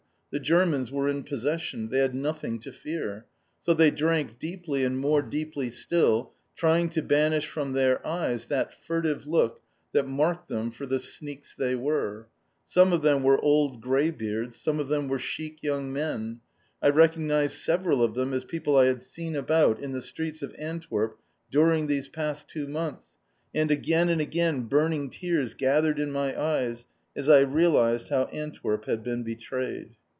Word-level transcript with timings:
The 0.31 0.39
Germans 0.39 0.93
were 0.93 1.09
in 1.09 1.25
possession. 1.25 1.89
They 1.89 1.99
had 1.99 2.15
nothing 2.15 2.59
to 2.59 2.71
fear. 2.71 3.25
So 3.63 3.73
they 3.73 3.91
drank 3.91 4.39
deeply 4.39 4.85
and 4.85 4.97
more 4.97 5.21
deeply 5.21 5.69
still, 5.71 6.31
trying 6.55 6.87
to 6.91 7.01
banish 7.01 7.47
from 7.49 7.73
their 7.73 8.07
eyes 8.07 8.47
that 8.47 8.73
furtive 8.73 9.27
look 9.27 9.59
that 9.91 10.07
marked 10.07 10.47
them 10.47 10.71
for 10.71 10.85
the 10.85 11.01
sneaks 11.01 11.53
they 11.53 11.75
were. 11.75 12.27
Some 12.65 12.93
of 12.93 13.01
them 13.01 13.23
were 13.23 13.41
old 13.41 13.81
greybeards, 13.81 14.55
some 14.55 14.79
of 14.79 14.87
them 14.87 15.09
were 15.09 15.19
chic 15.19 15.61
young 15.61 15.91
men. 15.91 16.39
I 16.81 16.87
recognised 16.91 17.57
several 17.57 18.01
of 18.01 18.13
them 18.15 18.31
as 18.31 18.45
people 18.45 18.77
I 18.77 18.85
had 18.85 19.01
seen 19.01 19.35
about 19.35 19.81
in 19.81 19.91
the 19.91 20.01
streets 20.01 20.41
of 20.41 20.55
Antwerp 20.57 21.19
during 21.51 21.87
those 21.87 22.07
past 22.07 22.47
two 22.47 22.69
months, 22.69 23.17
and 23.53 23.69
again 23.69 24.07
and 24.07 24.21
again 24.21 24.61
burning 24.61 25.09
tears 25.09 25.53
gathered 25.55 25.99
in 25.99 26.09
my 26.09 26.41
eyes 26.41 26.87
as 27.17 27.27
I 27.27 27.39
realised 27.39 28.07
how 28.07 28.27
Antwerp 28.31 28.85
had 28.85 29.03
been 29.03 29.23
betrayed. 29.23 29.89